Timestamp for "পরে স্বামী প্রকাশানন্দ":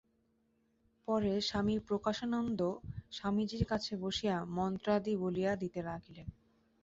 1.07-2.59